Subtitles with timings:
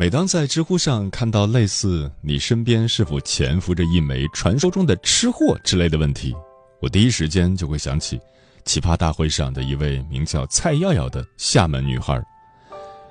[0.00, 6.34] 每当在知乎上看到类似“你身边是否潜伏着一枚传说中的吃货”之类的问题，
[6.80, 8.18] 我第一时间就会想起
[8.64, 12.18] 奇葩大会上的一位名叫蔡耀耀的厦门女孩。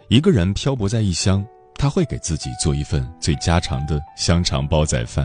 [0.08, 1.46] 一个人漂泊在异乡，
[1.76, 5.24] 她会给自己做一份最家常的香肠煲仔饭，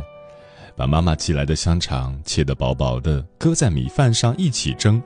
[0.77, 5.03] 把妈妈寄来的香肠切得薄薄的，搁在米饭上一起蒸。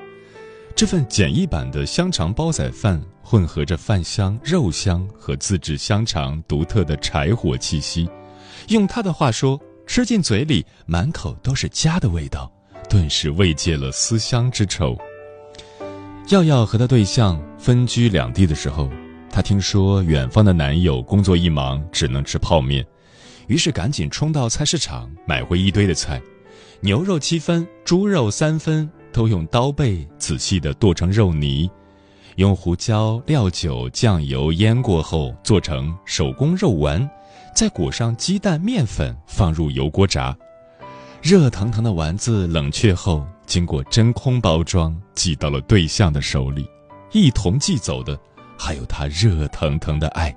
[0.78, 3.02] 这份简易版的香肠煲仔饭。
[3.20, 8.08] 混合着饭香、肉香和自制香肠独特的柴火气息，
[8.68, 12.50] 用他的话说，吃进嘴里满口都是家的味道，
[12.88, 14.96] 顿时慰藉了思乡之愁。
[16.28, 18.88] 耀耀和他对象分居两地的时候，
[19.32, 22.86] 他听说远方的男友工作一忙只能吃泡面，
[23.48, 26.22] 于是赶紧冲到菜市场买回一堆的菜，
[26.80, 31.70] 牛肉七分，猪肉三分，都用刀背仔细地剁成肉泥。
[32.36, 37.08] 用胡椒、料酒、酱油腌过后，做成手工肉丸，
[37.54, 40.36] 再裹上鸡蛋、面粉，放入油锅炸。
[41.20, 46.64] 热腾腾的丸子冷却后，经过真空包装，寄到了对象的手里。
[47.10, 48.16] 一同寄走的，
[48.56, 50.32] 还有他热腾腾的爱。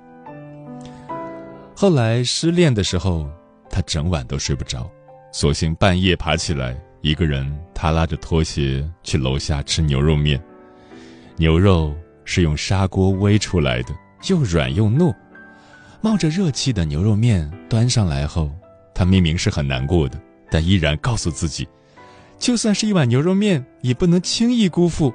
[1.76, 3.28] 后来失恋的时候，
[3.70, 4.90] 他整晚都睡不着，
[5.32, 10.40] 索性半夜爬起来，一个人他拉着拖鞋去楼下吃牛肉面。
[11.36, 11.92] 牛肉
[12.24, 13.92] 是用砂锅煨出来的，
[14.28, 15.12] 又软又糯。
[16.00, 18.50] 冒着热气的牛肉面端上来后，
[18.94, 21.68] 他明明是很难过的，但依然告诉自己，
[22.38, 25.12] 就算是一碗牛肉面，也不能轻易辜负。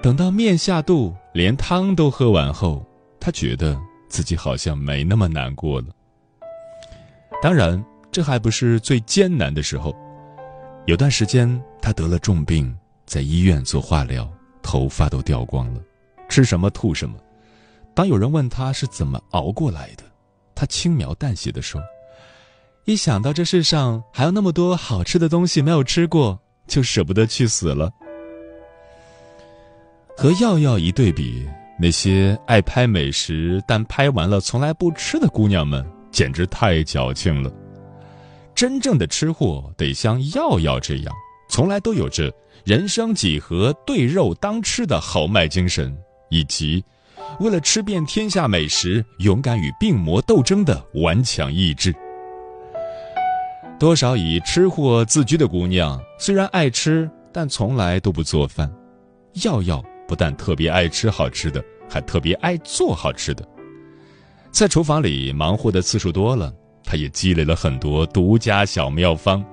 [0.00, 2.86] 等到面下肚，连汤都喝完后，
[3.18, 3.76] 他觉得
[4.08, 5.86] 自己好像没那么难过了。
[7.42, 9.92] 当然，这还不是最艰难的时候。
[10.86, 12.72] 有段时间，他得了重病，
[13.04, 14.28] 在医院做化疗。
[14.62, 15.80] 头发都掉光了，
[16.28, 17.16] 吃什么吐什么。
[17.94, 20.02] 当有人问他是怎么熬过来的，
[20.56, 21.80] 他轻描淡写的说
[22.84, 26.36] ：“一想到这世上还有那么多好吃的东西没有吃过，
[26.66, 27.92] 就舍不得去死了。”
[30.18, 31.48] 和耀耀一对比，
[31.78, 37.52] 那些爱拍美食但拍完了从来不吃的姑娘们，简直太矫情了。
[38.56, 41.14] 真正的吃货得像耀耀这样，
[41.50, 42.32] 从来都有着。
[42.64, 45.96] 人生几何，对肉当吃的豪迈精神，
[46.30, 46.82] 以及
[47.38, 51.94] 为了吃遍天下美食，勇敢与病魔斗争的顽强意志。
[53.78, 58.68] 多少以吃货自居的姑娘，虽然爱吃，但从来都不做饭。
[59.44, 63.46] 耀耀不但特别爱吃好吃的，还特别爱做好吃的。
[64.50, 66.52] 在厨房里忙活的次数多了，
[66.86, 69.44] 他也积累了很多独家小妙方，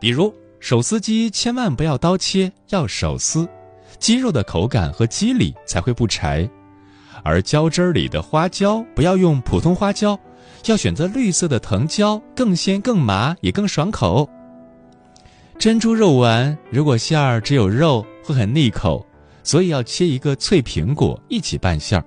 [0.00, 0.32] 比如。
[0.60, 3.48] 手撕鸡千万不要刀切，要手撕，
[4.00, 6.50] 鸡肉的口感和肌理才会不柴。
[7.22, 10.18] 而椒汁里的花椒不要用普通花椒，
[10.66, 14.28] 要选择绿色的藤椒，更鲜更麻也更爽口。
[15.60, 19.06] 珍珠肉丸如果馅儿只有肉会很腻口，
[19.44, 22.04] 所以要切一个脆苹果一起拌馅儿，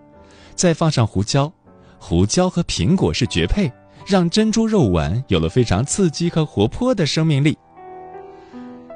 [0.56, 1.50] 再放上胡椒，
[1.98, 3.72] 胡椒和苹果是绝配，
[4.06, 7.58] 让珍珠肉丸有了非常刺激和活泼的生命力。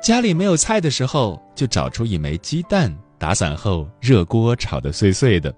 [0.02, 5.54] 家里没有菜的时候，就找出一枚鸡蛋，打散后热锅炒得碎碎的，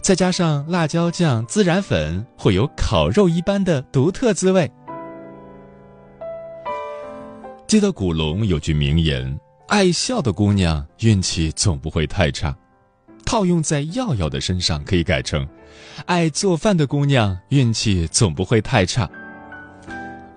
[0.00, 4.70] 再加上辣椒酱、孜然粉，会有烤肉一般的独特滋味。
[7.66, 9.38] 记得古龙有句名言
[9.68, 12.54] ：“爱笑的姑娘运气总不会太差。”
[13.24, 15.48] 套用在耀耀的身上，可以改成
[16.06, 19.10] ：“爱做饭的姑娘运气总不会太差。”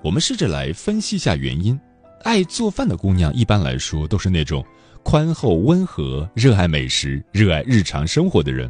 [0.03, 1.79] 我们试着来分析一下原因。
[2.23, 4.65] 爱做饭的姑娘一般来说都是那种
[5.03, 8.69] 宽厚温和、热爱美食、热爱日常生活的人。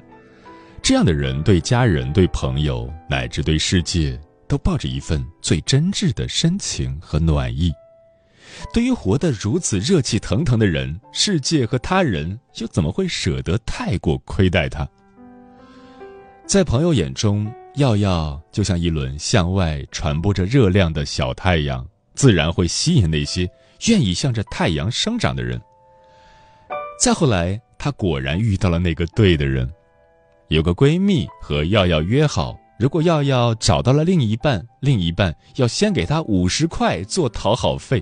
[0.81, 7.71] 这样的人对家人、对朋友乃至对世界，都抱着一份最真挚的深情和暖意。
[8.73, 14.87] 对于活得如此热气腾腾的人，世界和他人又怎么会舍得太过亏待他？
[16.47, 17.45] 在朋友眼中，
[17.75, 21.85] 耀耀就像一轮向外传播着热量的小太阳，
[22.15, 23.45] 自然会吸引那些
[23.89, 25.61] 愿意向着太阳生长的人。
[26.97, 29.69] 再后来，她果然遇到了那个对的人。
[30.47, 38.01] 有个闺蜜和耀耀约好，如果耀耀找到了另一半，另一半要先给她五十块做讨好费。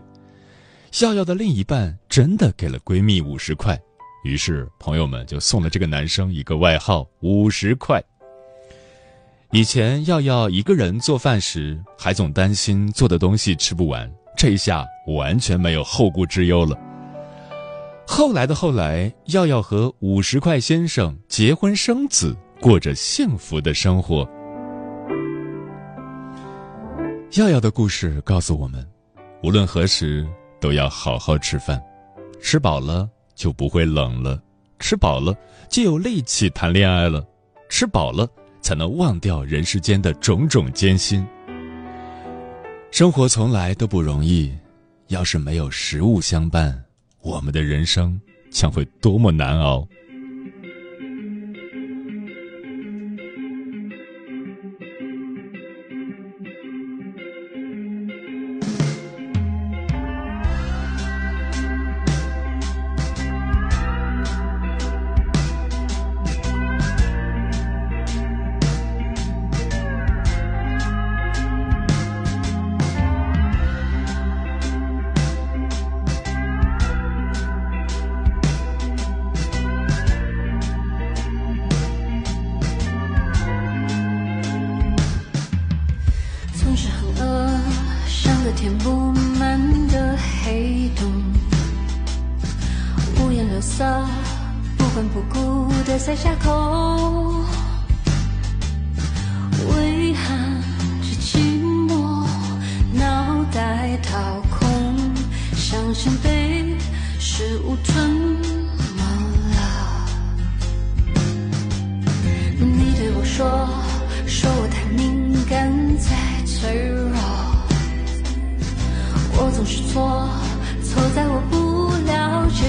[1.02, 3.76] 耀耀的另一半真的给了闺蜜五十块，
[4.24, 8.00] 于是朋友们就送了这个男生一个外号“五十块”。
[9.56, 16.78] 以前耀耀一个人做饭时，还总担心做的东西吃不完，这一下完全没有后顾之忧了。
[18.06, 24.28] 后来的后来，耀耀和五十块先生结婚生子，过着幸福的生活。
[27.38, 28.86] 耀耀的故事告诉我们，
[29.42, 30.28] 无论何时
[30.60, 31.82] 都要好好吃饭，
[32.42, 34.38] 吃饱了就不会冷了，
[34.80, 35.34] 吃饱了
[35.70, 37.26] 就有力气谈恋爱了，
[37.70, 38.28] 吃饱了
[38.66, 41.24] 才能忘掉人世间的种种艰辛。
[42.90, 44.52] 生活从来都不容易，
[45.10, 46.84] 要是没有食物相伴。
[47.22, 48.20] 我们的人生
[48.50, 49.88] 将会多么难熬。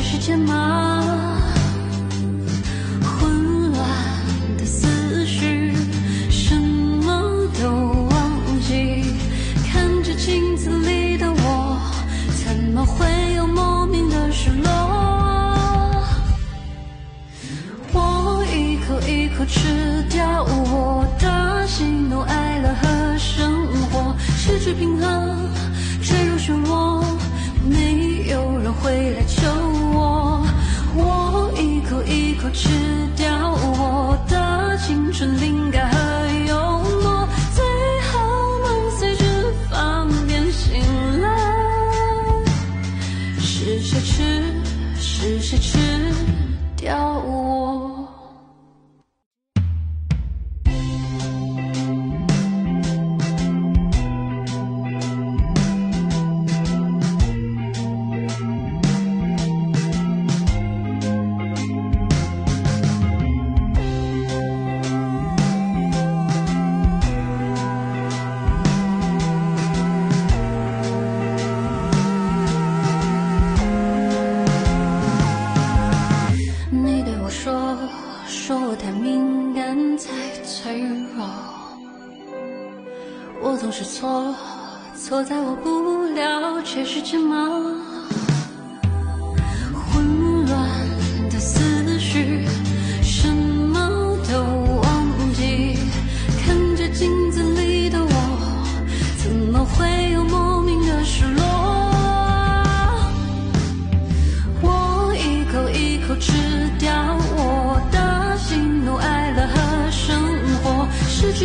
[0.09, 1.03] 时间吗
[3.03, 3.85] 混乱
[4.57, 5.73] 的思绪
[6.31, 7.69] 什么都
[8.09, 9.03] 忘记
[9.69, 11.77] 看着镜子里的我
[12.37, 13.05] 怎么会
[13.35, 14.71] 有莫名的失落？
[17.93, 25.51] 我一口一口吃掉我的喜怒哀乐和生活失去平衡
[26.01, 27.05] 坠入漩涡
[27.69, 29.26] 没有人会来
[32.47, 32.69] 我吃
[33.17, 35.76] 掉我的青春灵感。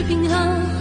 [0.04, 0.81] 平衡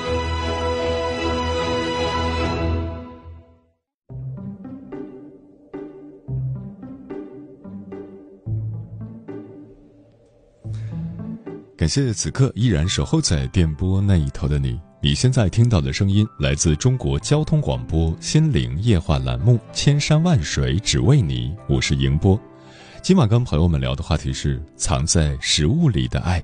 [11.81, 14.79] 感谢此刻依然守候在电波那一头的你。
[15.01, 22.39] 你现在听到的声音来自中国交通广播《心灵夜话》栏目《千山万水只为你》，我是迎波。
[23.01, 26.39] 今晚跟朋友们聊的话题是藏在食物里的爱。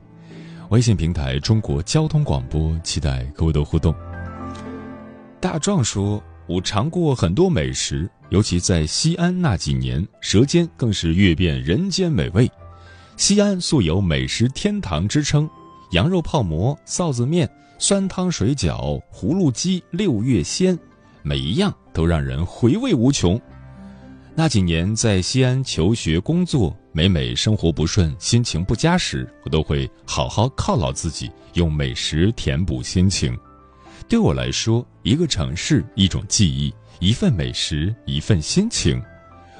[0.69, 3.93] 微信平台中国交通广播，期待各位的互动。
[5.39, 12.49] 大壮说：“我尝过很多美食，尤其在西安那几年，舌尖更是阅遍人间美味。
[13.17, 15.49] 西安素有美食天堂之称，
[15.89, 20.77] 羊肉泡馍、臊子面、酸汤水饺、葫芦鸡、六月鲜，
[21.23, 23.41] 每一样都让人回味无穷。
[24.35, 33.35] 那几年在西安求学工作，每每生活不顺、心情不佳时，我都会好好犒劳自己，用美食填补心情。
[34.07, 39.01] 对我来说，一个城市，一种记忆，一份美食，一份心情。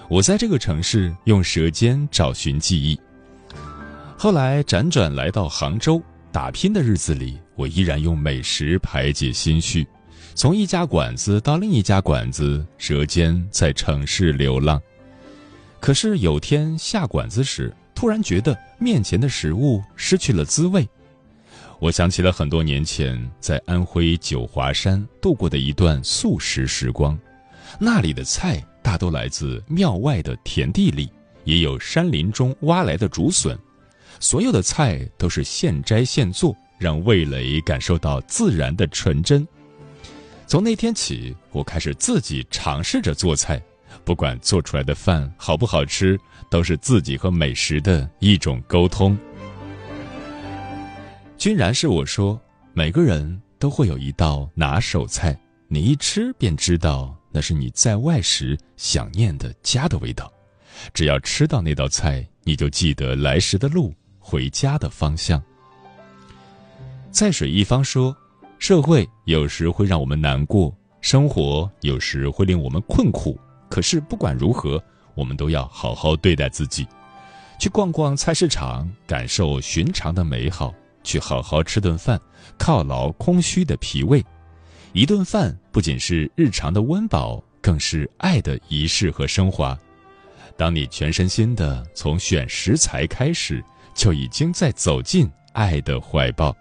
[0.08, 2.98] 我在这个城市用舌尖找寻记忆。
[4.20, 9.86] 后来辗转来到杭州打拼的日子里，我依然用美食排解心绪，
[10.34, 14.82] 从一家馆子到另一家馆子，舌尖在城市流浪。
[15.80, 20.90] 可是有天下馆子时，突然觉得面前的食物失去了滋味。
[21.78, 27.16] 我想起了很多年前在安徽九华山度过的一段素食时光，
[27.80, 31.08] 那里的菜大都来自庙外的田地里，
[31.44, 33.56] 也有山林中挖来的竹笋。
[34.20, 39.48] 所有的菜都是现摘现做，让味蕾感受到自然的纯真。
[40.46, 43.62] 从那天起，我开始自己尝试着做菜，
[44.04, 46.20] 不管做出来的饭好不好吃，
[46.50, 49.18] 都是自己和美食的一种沟通。
[51.38, 52.40] 君然是我说，
[52.74, 60.32] 每个人都会有一道拿手菜，你一吃便知道那是你在外时想念的家的味道。
[60.94, 63.94] 只要吃到那道菜，你就记得来时的路。
[64.30, 65.42] 回家的方向。
[67.10, 68.14] 在水一方说，
[68.60, 73.40] 社会有时会让我们难过，生活有时会令我们困苦。
[73.70, 74.84] 可是不管如何，
[75.16, 76.86] 我们都要好好对待自己，
[77.58, 80.74] 去逛逛菜市场，感受寻常的美好；
[81.06, 82.20] 去好好吃顿饭，
[82.60, 84.22] 犒劳空虚的脾胃。
[84.92, 89.78] 一顿饭不仅是日常的温饱，更是爱的仪式和升华。
[90.58, 93.64] 当你全身心的从选食材开始。
[93.98, 96.56] 就已经在走进爱的怀抱。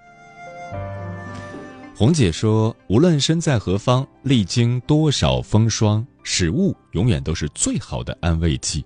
[1.95, 8.85] 红姐说：“无论身在何方，历经多少风霜，食物永远都是最好的安慰剂。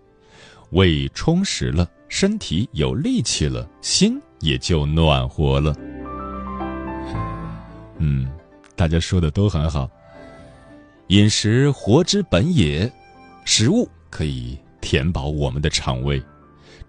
[0.71, 5.75] 胃充实了，身体有力气了，心也就暖和了。”
[7.99, 8.31] 嗯，
[8.77, 9.89] 大家说的都很好。
[11.09, 12.91] 饮食活之本也，
[13.45, 16.23] 食物可以填饱我们的肠胃。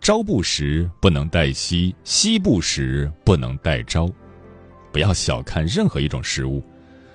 [0.02, 4.10] 朝不食不能待夕，夕不食不能待朝。
[4.92, 6.64] 不要小看任何一种食物，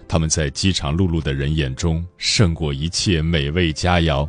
[0.06, 4.28] 它们在饥肠辘辘的人眼中胜过一切美味佳肴。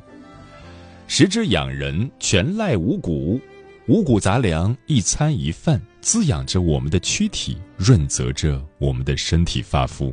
[1.06, 3.40] 食之养人，全赖五谷。
[3.88, 10.12] 五谷杂粮，一餐一饭，滋养着我们的躯体，润泽着我们的身体发肤。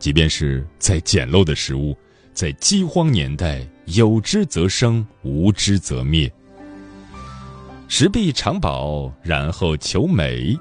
[0.00, 1.96] 即便是再简陋的食物，
[2.34, 6.30] 在饥荒年代，有之则生，无之则灭。
[7.94, 10.58] 食必长饱，然后求美。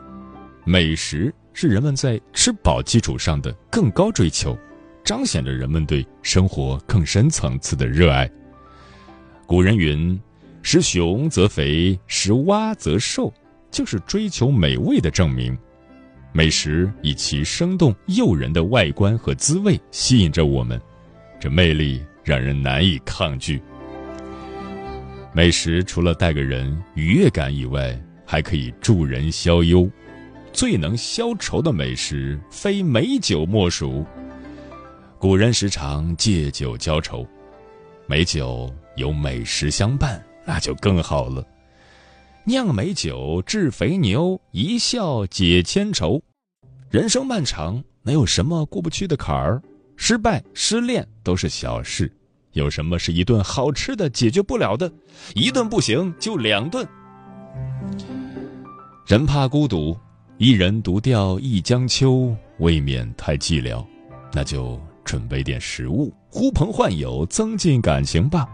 [0.65, 4.53] 美食是人们在吃饱基础上的更高追求，
[5.01, 8.29] 彰显着人们对生活更深层次的热爱。
[9.47, 10.19] 古人云
[10.61, 13.33] ：“食熊则肥，食蛙则瘦”，
[13.71, 15.57] 就是追求美味的证明。
[16.33, 20.77] 美食以其生动诱人的外观和滋味吸引着我们，
[21.39, 23.61] 这魅力让人难以抗拒。
[25.33, 29.89] 美食除了带给人愉悦感以外，还可以助人消忧。
[30.51, 34.05] 最能消愁的美食，非美酒莫属。
[35.17, 37.25] 古人时常借酒浇愁，
[38.07, 41.47] 美酒有美食相伴，那就更好了。
[42.43, 46.21] 酿美酒治肥牛，一笑解千愁。
[46.89, 49.61] 人生漫长，能有什么过不去的坎儿？
[49.95, 52.11] 失败、失恋都是小事，
[52.53, 54.91] 有什么是一顿好吃的解决不了的？
[55.36, 56.88] 一顿不行就两顿。
[59.08, 59.98] 人怕孤独，
[60.38, 63.86] 一人独钓一江秋，未免太寂寥，
[64.34, 68.48] 那就准备点食物，呼朋唤友，增进感情吧。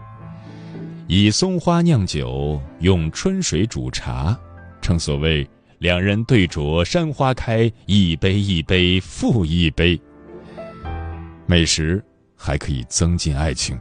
[1.06, 4.38] 以松花酿酒，用春水煮茶，
[4.80, 9.98] 正所谓两人对酌山花开，一杯一杯复一杯。
[11.46, 12.04] 美食
[12.36, 13.78] 还可以增进爱情，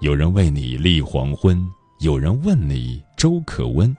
[0.00, 1.66] 有人为你立黄昏，
[2.00, 3.96] 有人问你粥可温。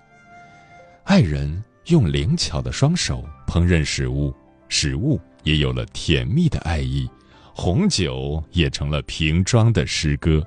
[1.05, 4.31] 爱人用灵巧的双手烹饪食物，
[4.69, 7.09] 食物也有了甜蜜的爱意，
[7.51, 10.45] 红酒也成了瓶装的诗歌。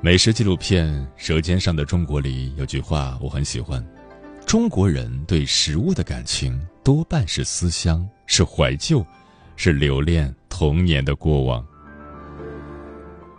[0.00, 3.84] 美食纪录片《舌尖上的中国》里有句话我很喜欢：
[4.44, 9.06] 中国人对食物的感情多半是思乡，是怀旧，
[9.54, 11.64] 是留恋童年的过往。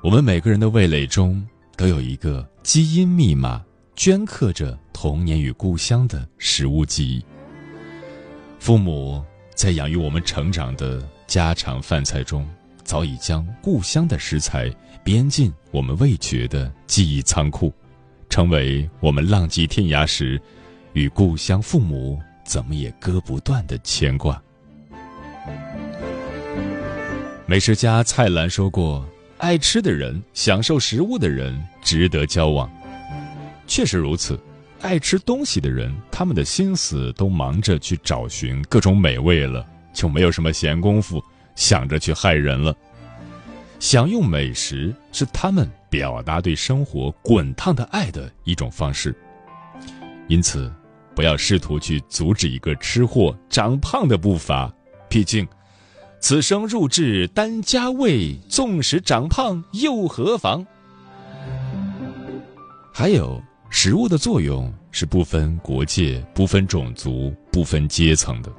[0.03, 3.63] 我们每个人的味蕾中都有一个基因密码，
[3.96, 7.24] 镌刻着童年与故乡的食物记忆。
[8.58, 12.50] 父母在养育我们成长的家常饭菜中，
[12.84, 14.74] 早已将故乡的食材。
[15.03, 17.74] 编进我们味觉的记忆仓库，
[18.29, 20.39] 成为我们浪迹天涯时
[20.93, 24.39] 与故乡父母怎么也割不断的牵挂。
[27.48, 29.03] 美食家蔡澜说过
[29.41, 32.71] ：“爱吃的人，享受食物的人，值得交往。”
[33.65, 34.39] 确实如此，
[34.82, 41.19] 爱吃东西的人，他们的心思都忙着去找寻各种美味了，就没有什么闲工夫
[41.56, 42.75] 想着去害人了。
[43.80, 49.15] 享用美食是他们表达对生活滚烫的爱的一种方式，
[50.27, 50.71] 因此，
[51.15, 54.71] 不要试图去阻止一个吃货长胖的步伐。
[55.10, 55.47] 毕竟，
[56.21, 60.63] 此生入质单家味，纵使长胖又何妨？
[62.93, 68.53] 还有，食物的作用是不分国界、不分种族、不分阶层的。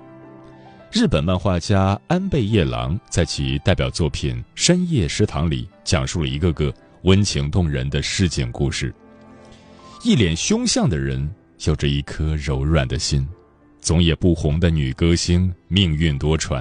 [0.91, 8.93] 日本漫画家安倍夜郎在其代表作品《深夜食堂》里，讲述了一个个温情动人的市井故事。
[10.03, 11.33] 一脸凶相的人，
[11.65, 13.25] 有着一颗柔软的心；
[13.81, 16.61] 总也不红的女歌星，命运多舛；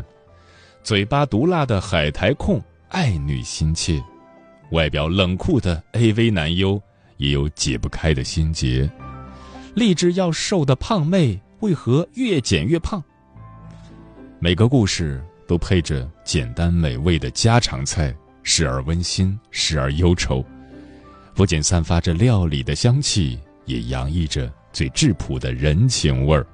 [0.83, 4.01] 嘴巴毒辣的海苔控，爱女心切；
[4.71, 6.81] 外表冷酷的 AV 男优，
[7.17, 8.89] 也有解不开的心结；
[9.75, 13.01] 立志要瘦的胖妹，为何越减越胖？
[14.39, 20.43] 每个故事都配着简单美味的家常菜，时而温馨，时而忧愁，
[21.35, 26.45] 不仅散发着料理的香气，也洋溢着最质朴的人情味儿，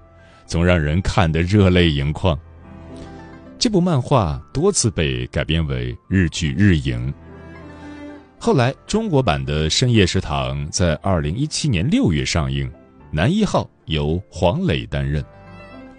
[0.46, 2.38] 总让人看得热泪盈眶。
[3.60, 7.14] 这部漫画多次被改编为日剧日影。
[8.40, 12.72] 后来，中国版的《深夜食堂》在二零一七年六月上映，
[13.12, 15.24] 男一号由黄磊担任，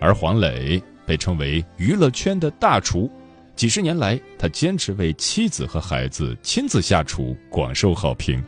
[0.00, 0.82] 而黄磊。
[1.04, 3.10] 被称为娱乐圈的大厨，
[3.56, 8.44] 几十年来，他坚持为妻子和孩子亲自下厨，广受好评。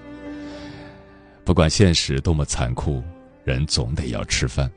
[1.42, 3.02] 不管现实多么残酷，
[3.44, 4.70] 人总得要吃饭。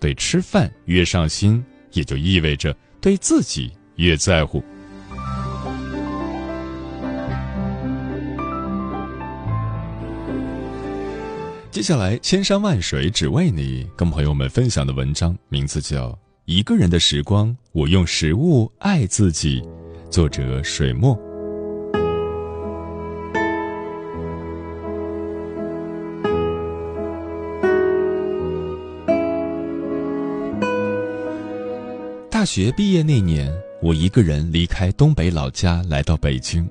[0.00, 4.62] 对吃饭越上心，也就意味着对自己越在乎。
[11.70, 16.18] 接下来，千山万水只为你，跟朋友们分享的文章名字叫。
[16.46, 19.62] 一个人的时光，我用食物爱自己。
[20.08, 21.25] 作者：水墨。
[32.46, 36.66] 学毕业那年，我一个人离开东北老家，来到北京。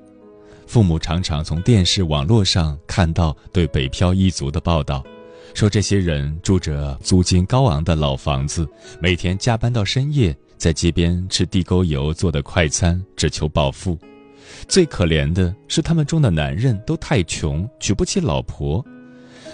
[0.66, 5.04] 父母常常从电视、网络上看到对北漂一族的报道。
[5.54, 8.66] 说这些人住着租金高昂的老房子，
[9.00, 13.98] 每天加班到深夜，在街边吃地沟油做的快餐，只求暴富。
[14.66, 18.84] 最可怜的是，他们中的男人都太穷，娶不起老婆。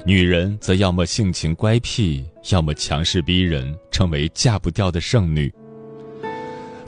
[0.07, 5.53] 女人则要么性情乖僻，要么强势逼人，成为嫁不掉的剩女。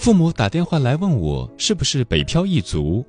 [0.04, 3.02] 父母打电话来问我是不是北漂一族，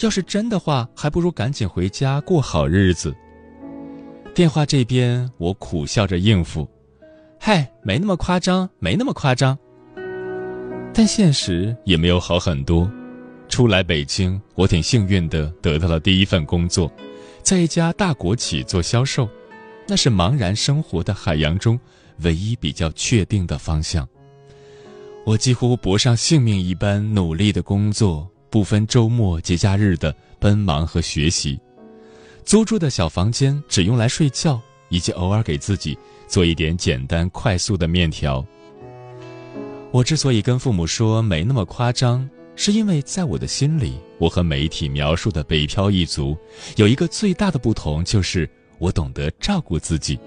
[0.00, 3.14] 要是真的话，还不如赶紧回家过好日子。
[4.34, 6.66] 电话这边，我苦笑着应付
[7.38, 9.58] ：“嗨，没那么夸张，没那么夸张。”
[10.94, 12.90] 但现实也没有好很多。
[13.50, 16.90] 初来北京，我挺幸运的，得到了第一份工作，
[17.42, 19.28] 在一家大国企做销售，
[19.86, 21.78] 那是茫然生活的海洋中
[22.22, 24.08] 唯一比较确定的方向。
[25.28, 31.60] 我几乎搏上性命一般努力的工作，不分周末节假日的奔忙和学习。
[32.46, 38.42] 租住的小房间只用来睡觉，以及偶尔给自己做一点简单快速的面条。
[39.90, 42.26] 我之所以跟父母说没那么夸张。
[42.56, 46.34] 是因为在我的心里，我和媒体描述的北漂一族
[46.76, 50.18] 有一个最大的不同，就是我懂得照顾自己。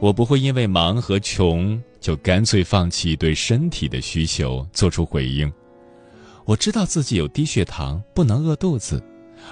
[0.00, 5.52] 我不会因为忙和穷就干脆放弃对身体的需求，做出回应。
[6.46, 9.02] 我知道自己有低血糖，不能饿肚子，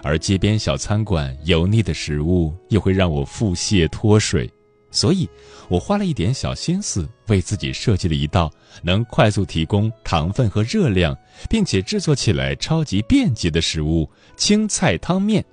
[0.02, 4.50] 而街边小餐馆油腻的食物又会让我腹泻脱水。
[4.90, 5.28] 所以，
[5.68, 8.50] 我花了一点小心思，为自己设计了一道
[8.82, 11.14] 能快速提供糖分和热量，
[11.50, 15.44] 并且制作起来超级便捷的食物——青菜汤面。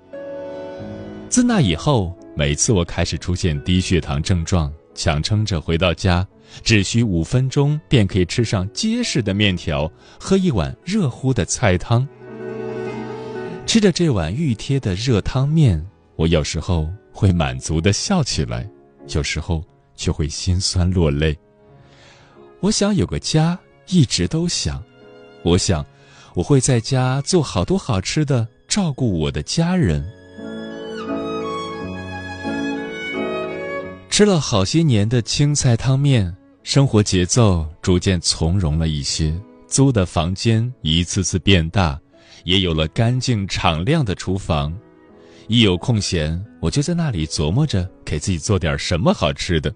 [1.28, 6.26] 自那以后，每次我开始出现低血糖症状，强撑着回到家，
[6.64, 12.08] 只需五分钟便可以吃上结实的面条，喝一碗热乎的菜汤。
[13.68, 18.68] 吃着这碗预贴的热汤面，我有时候会满足的笑起来。
[19.14, 19.64] 有时候
[19.96, 21.38] 却会心酸落泪。
[22.60, 24.84] 我想有个家，一直都想。
[25.44, 25.86] 我想，
[26.34, 30.04] 我会在家做好多好吃的，照顾我的家人。
[34.16, 39.38] 吃了好些年的青菜汤面，生活节奏逐渐从容了一些。
[39.68, 42.00] 租的房间一次次变大，
[42.46, 44.74] 也有了干净敞亮的厨房。
[45.50, 49.76] 一有空闲，我就在那里琢磨着给自己做点什么好吃的。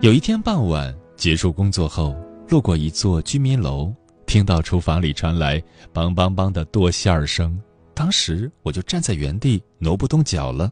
[0.00, 2.16] 有一天傍晚结束工作后，
[2.48, 3.94] 路过一座居民楼，
[4.26, 5.62] 听到厨房里传来
[5.94, 7.56] “梆梆梆”的剁馅儿声，
[7.94, 10.68] 当时我就站在原地挪不动脚了。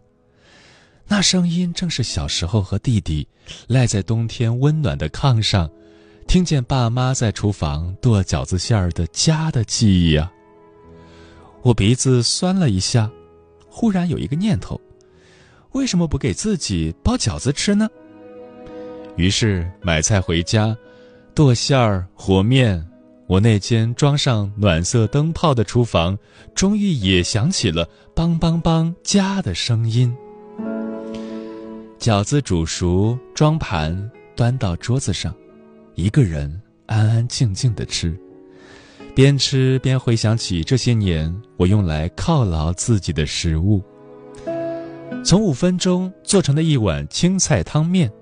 [1.08, 3.26] 那声音正是小时候和弟弟
[3.68, 5.70] 赖在冬天温暖的炕上，
[6.26, 10.32] 听见爸妈在厨房剁饺子馅儿的家的记忆啊！
[11.62, 13.10] 我鼻子酸了一下。
[13.68, 14.80] 忽然有一个念头，
[15.72, 17.86] 为什么不给自己包饺子吃呢？
[19.16, 20.74] 于是买菜回家，
[21.34, 22.82] 剁馅儿和面。
[23.26, 26.18] 我那间装上暖色灯泡的厨房，
[26.54, 30.16] 终于也响起了“梆梆梆”家的声音。
[31.98, 35.34] 饺子煮熟，装盘端到桌子上，
[35.94, 38.16] 一个人安安静静的吃。
[39.14, 43.82] 边吃边回想起这些年我用来犒劳自己的食物，
[45.24, 48.12] 从五分钟做成的一碗青菜汤面，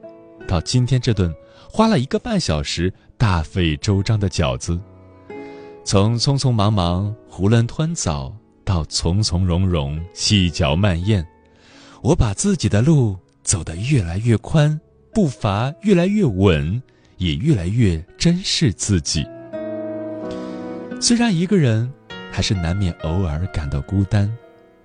[0.46, 1.34] 到今天这顿
[1.68, 4.78] 花了一个半小时大费周章的饺子；
[5.84, 8.32] 从匆匆忙忙囫囵吞枣
[8.64, 11.26] 到从从容容细嚼慢咽，
[12.02, 14.80] 我把自己的路走得越来越宽，
[15.12, 16.82] 步伐越来越稳，
[17.18, 19.24] 也越来越珍视自己。
[21.00, 21.92] 虽然一个人，
[22.32, 24.34] 还是难免偶尔感到孤单，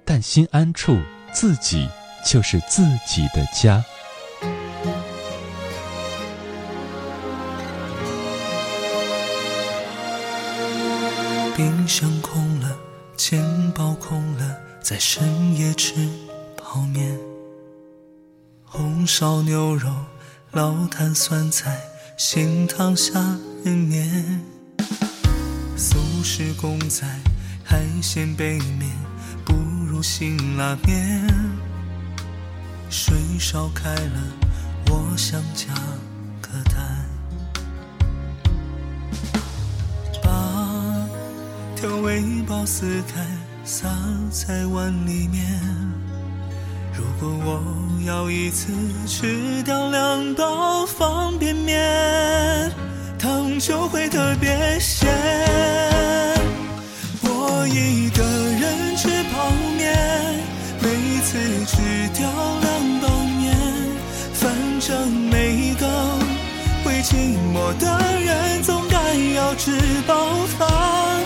[0.03, 0.99] 但心安处，
[1.31, 1.87] 自己
[2.25, 3.83] 就是自己的家。
[11.55, 12.77] 冰箱空了，
[13.15, 13.41] 钱
[13.73, 15.93] 包空了，在深夜吃
[16.57, 17.28] 泡面。
[18.71, 19.89] 红烧牛肉，
[20.51, 21.81] 老坛酸菜，
[22.17, 23.19] 新汤下
[23.65, 24.39] 人面。
[25.75, 27.03] 素食公仔，
[27.65, 28.91] 海鲜背面
[29.43, 29.55] 不
[29.87, 31.27] 如辛拉面。
[32.91, 34.21] 水烧开了，
[34.91, 35.73] 我想加
[36.39, 37.09] 个蛋。
[40.21, 41.09] 把
[41.75, 43.25] 调味包撕开，
[43.65, 43.89] 撒
[44.29, 45.59] 在碗里面。
[46.99, 48.73] 如果我要一次
[49.07, 52.69] 吃掉两包方便面。
[53.17, 55.09] 汤就会特别咸。
[57.21, 59.95] 我一个人吃泡面，
[60.81, 60.87] 每
[61.21, 61.77] 次吃
[62.13, 62.29] 掉
[62.61, 63.55] 两包面，
[64.33, 65.85] 反正每一个
[66.83, 67.85] 会寂寞的
[68.21, 69.71] 人总该要吃
[70.07, 70.15] 饱
[70.57, 71.18] 饭。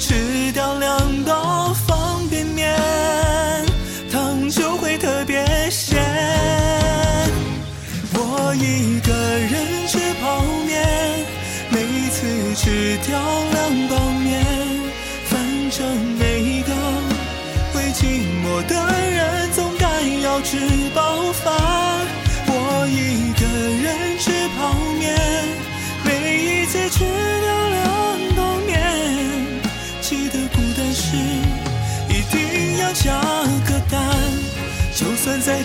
[0.00, 0.27] to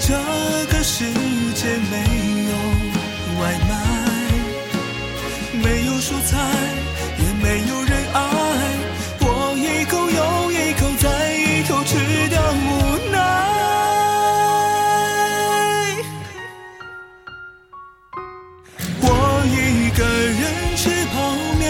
[0.05, 0.13] 这
[0.67, 1.05] 个世
[1.55, 1.95] 界没
[2.49, 2.51] 有
[3.39, 3.71] 外卖，
[5.63, 6.31] 没有蔬菜，
[7.19, 8.17] 也没有人爱。
[9.21, 11.95] 我一口又一口，再一口吃
[12.27, 12.67] 掉，无
[13.13, 13.15] 奈。
[18.99, 19.07] 我
[19.47, 20.43] 一个人
[20.75, 20.81] 吃
[21.13, 21.15] 泡
[21.57, 21.63] 面，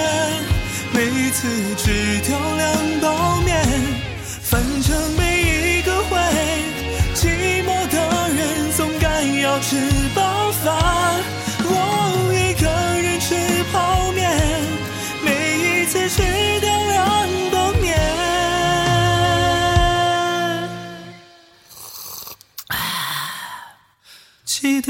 [0.92, 0.98] 每
[1.30, 1.40] 次
[1.78, 1.84] 吃
[2.28, 2.64] 掉两
[3.00, 3.06] 包
[3.42, 3.52] 面，
[4.42, 5.23] 反正。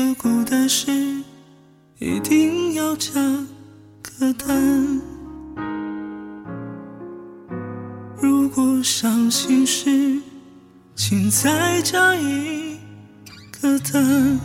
[0.04, 0.92] 若孤单时，
[1.98, 3.14] 一定要加
[4.02, 5.02] 个蛋。
[8.22, 10.20] 如果伤心时，
[10.94, 12.78] 请再加一
[13.62, 14.38] 个蛋。